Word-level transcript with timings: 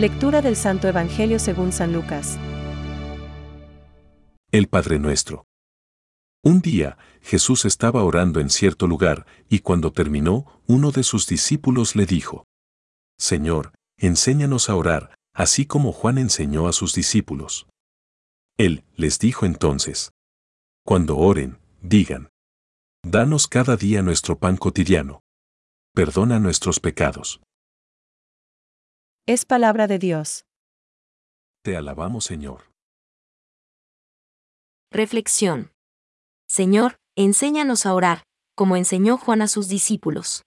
Lectura 0.00 0.40
del 0.40 0.56
Santo 0.56 0.88
Evangelio 0.88 1.38
según 1.38 1.72
San 1.72 1.92
Lucas. 1.92 2.38
El 4.50 4.66
Padre 4.66 4.98
Nuestro. 4.98 5.44
Un 6.42 6.62
día, 6.62 6.96
Jesús 7.20 7.66
estaba 7.66 8.02
orando 8.02 8.40
en 8.40 8.48
cierto 8.48 8.86
lugar, 8.86 9.26
y 9.50 9.58
cuando 9.58 9.92
terminó, 9.92 10.62
uno 10.66 10.90
de 10.90 11.02
sus 11.02 11.26
discípulos 11.26 11.96
le 11.96 12.06
dijo, 12.06 12.46
Señor, 13.18 13.74
enséñanos 13.98 14.70
a 14.70 14.76
orar, 14.76 15.14
así 15.34 15.66
como 15.66 15.92
Juan 15.92 16.16
enseñó 16.16 16.66
a 16.66 16.72
sus 16.72 16.94
discípulos. 16.94 17.66
Él 18.56 18.84
les 18.96 19.18
dijo 19.18 19.44
entonces, 19.44 20.12
Cuando 20.82 21.18
oren, 21.18 21.58
digan, 21.82 22.30
Danos 23.02 23.48
cada 23.48 23.76
día 23.76 24.00
nuestro 24.00 24.38
pan 24.38 24.56
cotidiano. 24.56 25.20
Perdona 25.92 26.38
nuestros 26.38 26.80
pecados. 26.80 27.42
Es 29.32 29.44
palabra 29.44 29.86
de 29.86 30.00
Dios. 30.00 30.44
Te 31.62 31.76
alabamos, 31.76 32.24
Señor. 32.24 32.72
Reflexión. 34.90 35.70
Señor, 36.48 36.96
enséñanos 37.16 37.86
a 37.86 37.94
orar, 37.94 38.24
como 38.56 38.74
enseñó 38.74 39.18
Juan 39.18 39.40
a 39.42 39.46
sus 39.46 39.68
discípulos. 39.68 40.42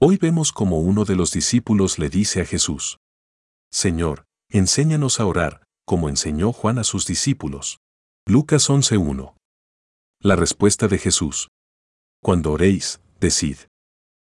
Hoy 0.00 0.16
vemos 0.16 0.50
como 0.50 0.80
uno 0.80 1.04
de 1.04 1.14
los 1.14 1.30
discípulos 1.30 2.00
le 2.00 2.08
dice 2.08 2.40
a 2.40 2.44
Jesús, 2.44 2.98
Señor, 3.70 4.24
enséñanos 4.48 5.20
a 5.20 5.26
orar, 5.26 5.62
como 5.86 6.08
enseñó 6.08 6.52
Juan 6.52 6.80
a 6.80 6.82
sus 6.82 7.06
discípulos. 7.06 7.78
Lucas 8.26 8.68
11.1. 8.68 9.36
La 10.18 10.34
respuesta 10.34 10.88
de 10.88 10.98
Jesús. 10.98 11.48
Cuando 12.20 12.50
oréis, 12.50 13.00
decid. 13.20 13.58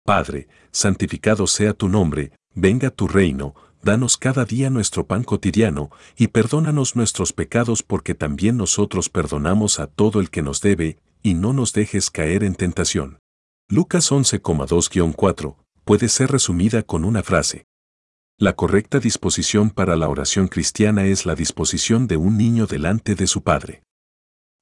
Padre, 0.06 0.48
santificado 0.72 1.48
sea 1.48 1.74
tu 1.74 1.90
nombre, 1.90 2.34
venga 2.58 2.90
tu 2.90 3.08
reino, 3.08 3.54
danos 3.84 4.18
cada 4.18 4.44
día 4.44 4.72
nuestro 4.72 5.06
pan 5.06 5.24
cotidiano, 5.24 5.92
y 6.18 6.30
perdónanos 6.30 6.96
nuestros 6.96 7.32
pecados 7.32 7.84
porque 7.84 8.16
también 8.16 8.58
nosotros 8.58 9.10
perdonamos 9.10 9.80
a 9.80 9.86
todo 9.86 10.20
el 10.20 10.32
que 10.32 10.42
nos 10.42 10.60
debe, 10.60 10.98
y 11.22 11.36
no 11.36 11.54
nos 11.54 11.72
dejes 11.74 12.10
caer 12.10 12.44
en 12.44 12.56
tentación. 12.56 13.20
Lucas 13.70 14.12
11,2-4 14.12 15.56
puede 15.86 16.10
ser 16.10 16.32
resumida 16.32 16.82
con 16.82 17.06
una 17.06 17.22
frase. 17.22 17.66
La 18.40 18.54
correcta 18.54 19.00
disposición 19.00 19.70
para 19.70 19.96
la 19.96 20.10
oración 20.10 20.48
cristiana 20.48 21.06
es 21.06 21.26
la 21.26 21.36
disposición 21.36 22.08
de 22.08 22.18
un 22.18 22.38
niño 22.38 22.66
delante 22.66 23.14
de 23.14 23.28
su 23.28 23.44
Padre. 23.44 23.84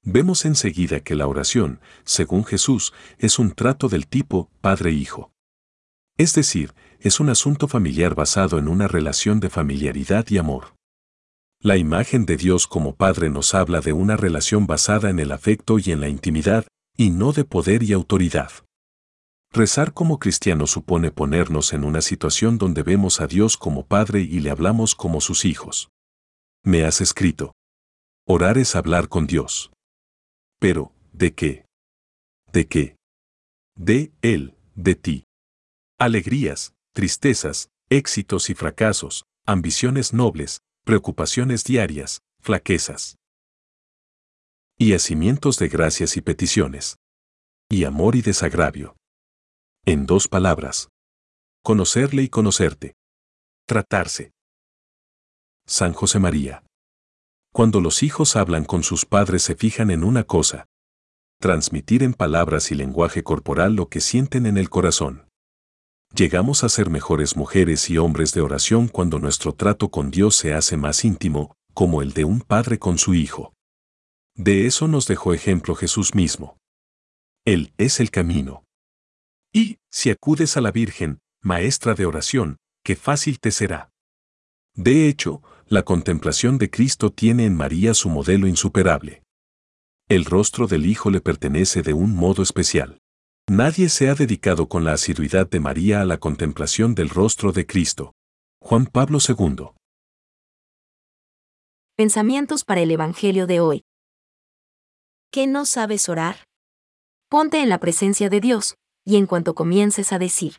Vemos 0.02 0.44
enseguida 0.44 1.00
que 1.00 1.14
la 1.14 1.26
oración, 1.26 1.80
según 2.04 2.44
Jesús, 2.44 2.92
es 3.18 3.38
un 3.38 3.52
trato 3.52 3.88
del 3.88 4.06
tipo 4.06 4.50
Padre-Hijo. 4.60 5.32
Es 6.18 6.34
decir, 6.34 6.74
es 7.00 7.20
un 7.20 7.28
asunto 7.28 7.68
familiar 7.68 8.14
basado 8.14 8.58
en 8.58 8.68
una 8.68 8.88
relación 8.88 9.38
de 9.38 9.50
familiaridad 9.50 10.26
y 10.28 10.38
amor. 10.38 10.74
La 11.60 11.76
imagen 11.76 12.26
de 12.26 12.36
Dios 12.36 12.66
como 12.66 12.94
Padre 12.94 13.28
nos 13.28 13.54
habla 13.54 13.80
de 13.80 13.92
una 13.92 14.16
relación 14.16 14.66
basada 14.66 15.10
en 15.10 15.18
el 15.18 15.32
afecto 15.32 15.78
y 15.78 15.90
en 15.90 16.00
la 16.00 16.08
intimidad, 16.08 16.66
y 16.96 17.10
no 17.10 17.32
de 17.32 17.44
poder 17.44 17.82
y 17.82 17.92
autoridad. 17.92 18.50
Rezar 19.52 19.92
como 19.92 20.18
cristiano 20.18 20.66
supone 20.66 21.10
ponernos 21.10 21.72
en 21.72 21.84
una 21.84 22.00
situación 22.00 22.58
donde 22.58 22.82
vemos 22.82 23.20
a 23.20 23.26
Dios 23.26 23.56
como 23.56 23.86
Padre 23.86 24.20
y 24.20 24.40
le 24.40 24.50
hablamos 24.50 24.94
como 24.94 25.20
sus 25.20 25.44
hijos. 25.44 25.90
Me 26.62 26.84
has 26.84 27.00
escrito. 27.00 27.52
Orar 28.26 28.58
es 28.58 28.74
hablar 28.74 29.08
con 29.08 29.26
Dios. 29.26 29.70
Pero, 30.58 30.92
¿de 31.12 31.34
qué? 31.34 31.66
¿De 32.52 32.66
qué? 32.66 32.96
De 33.76 34.12
Él, 34.22 34.56
de 34.74 34.94
ti. 34.94 35.25
Alegrías, 35.98 36.74
tristezas, 36.92 37.70
éxitos 37.88 38.50
y 38.50 38.54
fracasos, 38.54 39.24
ambiciones 39.46 40.12
nobles, 40.12 40.60
preocupaciones 40.84 41.64
diarias, 41.64 42.20
flaquezas. 42.42 43.16
Y 44.76 44.92
hacimientos 44.92 45.58
de 45.58 45.68
gracias 45.68 46.18
y 46.18 46.20
peticiones. 46.20 46.98
Y 47.70 47.84
amor 47.84 48.14
y 48.14 48.20
desagravio. 48.20 48.94
En 49.86 50.04
dos 50.04 50.28
palabras. 50.28 50.90
Conocerle 51.62 52.24
y 52.24 52.28
conocerte. 52.28 52.94
Tratarse. 53.66 54.32
San 55.64 55.94
José 55.94 56.18
María. 56.18 56.62
Cuando 57.54 57.80
los 57.80 58.02
hijos 58.02 58.36
hablan 58.36 58.66
con 58.66 58.82
sus 58.82 59.06
padres 59.06 59.44
se 59.44 59.54
fijan 59.54 59.90
en 59.90 60.04
una 60.04 60.24
cosa. 60.24 60.66
Transmitir 61.40 62.02
en 62.02 62.12
palabras 62.12 62.70
y 62.70 62.74
lenguaje 62.74 63.22
corporal 63.22 63.76
lo 63.76 63.88
que 63.88 64.00
sienten 64.00 64.44
en 64.44 64.58
el 64.58 64.68
corazón. 64.68 65.25
Llegamos 66.16 66.64
a 66.64 66.70
ser 66.70 66.88
mejores 66.88 67.36
mujeres 67.36 67.90
y 67.90 67.98
hombres 67.98 68.32
de 68.32 68.40
oración 68.40 68.88
cuando 68.88 69.18
nuestro 69.18 69.52
trato 69.52 69.90
con 69.90 70.10
Dios 70.10 70.34
se 70.34 70.54
hace 70.54 70.78
más 70.78 71.04
íntimo, 71.04 71.58
como 71.74 72.00
el 72.00 72.14
de 72.14 72.24
un 72.24 72.40
padre 72.40 72.78
con 72.78 72.96
su 72.96 73.12
hijo. 73.12 73.52
De 74.34 74.64
eso 74.64 74.88
nos 74.88 75.06
dejó 75.06 75.34
ejemplo 75.34 75.74
Jesús 75.74 76.14
mismo. 76.14 76.56
Él 77.44 77.74
es 77.76 78.00
el 78.00 78.10
camino. 78.10 78.64
Y, 79.52 79.76
si 79.90 80.08
acudes 80.08 80.56
a 80.56 80.62
la 80.62 80.72
Virgen, 80.72 81.18
maestra 81.42 81.92
de 81.92 82.06
oración, 82.06 82.56
qué 82.82 82.96
fácil 82.96 83.38
te 83.38 83.50
será. 83.50 83.90
De 84.72 85.08
hecho, 85.08 85.42
la 85.66 85.82
contemplación 85.82 86.56
de 86.56 86.70
Cristo 86.70 87.12
tiene 87.12 87.44
en 87.44 87.54
María 87.54 87.92
su 87.92 88.08
modelo 88.08 88.46
insuperable. 88.46 89.22
El 90.08 90.24
rostro 90.24 90.66
del 90.66 90.86
Hijo 90.86 91.10
le 91.10 91.20
pertenece 91.20 91.82
de 91.82 91.92
un 91.92 92.14
modo 92.14 92.42
especial. 92.42 93.02
Nadie 93.48 93.90
se 93.90 94.08
ha 94.10 94.16
dedicado 94.16 94.68
con 94.68 94.82
la 94.82 94.94
asiduidad 94.94 95.48
de 95.48 95.60
María 95.60 96.00
a 96.00 96.04
la 96.04 96.18
contemplación 96.18 96.96
del 96.96 97.08
rostro 97.08 97.52
de 97.52 97.64
Cristo. 97.64 98.12
Juan 98.60 98.86
Pablo 98.86 99.18
II. 99.20 99.68
Pensamientos 101.94 102.64
para 102.64 102.80
el 102.80 102.90
Evangelio 102.90 103.46
de 103.46 103.60
hoy. 103.60 103.84
¿Qué 105.30 105.46
no 105.46 105.64
sabes 105.64 106.08
orar? 106.08 106.48
Ponte 107.28 107.62
en 107.62 107.68
la 107.68 107.78
presencia 107.78 108.28
de 108.28 108.40
Dios, 108.40 108.74
y 109.04 109.14
en 109.14 109.26
cuanto 109.26 109.54
comiences 109.54 110.12
a 110.12 110.18
decir, 110.18 110.56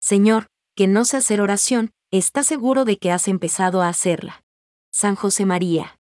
Señor, 0.00 0.46
que 0.76 0.86
no 0.86 1.04
sé 1.04 1.16
hacer 1.16 1.40
oración, 1.40 1.90
está 2.12 2.44
seguro 2.44 2.84
de 2.84 2.96
que 2.96 3.10
has 3.10 3.26
empezado 3.26 3.82
a 3.82 3.88
hacerla. 3.88 4.44
San 4.92 5.16
José 5.16 5.46
María. 5.46 5.98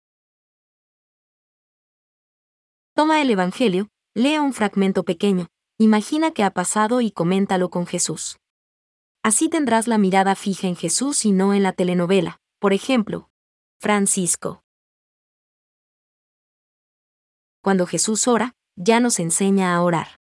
Toma 2.94 3.22
el 3.22 3.30
Evangelio, 3.30 3.88
lea 4.14 4.42
un 4.42 4.52
fragmento 4.52 5.04
pequeño, 5.04 5.48
imagina 5.82 6.32
qué 6.32 6.44
ha 6.44 6.50
pasado 6.50 7.00
y 7.00 7.10
coméntalo 7.10 7.70
con 7.70 7.86
Jesús. 7.86 8.38
Así 9.22 9.48
tendrás 9.48 9.86
la 9.86 9.98
mirada 9.98 10.34
fija 10.34 10.66
en 10.66 10.76
Jesús 10.76 11.24
y 11.24 11.32
no 11.32 11.54
en 11.54 11.62
la 11.62 11.72
telenovela, 11.72 12.40
por 12.58 12.72
ejemplo, 12.72 13.30
Francisco. 13.80 14.62
Cuando 17.62 17.86
Jesús 17.86 18.26
ora, 18.26 18.54
ya 18.76 18.98
nos 18.98 19.20
enseña 19.20 19.74
a 19.74 19.82
orar. 19.82 20.18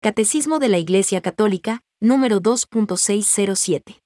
Catecismo 0.00 0.58
de 0.58 0.68
la 0.68 0.78
Iglesia 0.78 1.20
Católica, 1.20 1.80
número 2.00 2.40
2.607. 2.40 4.00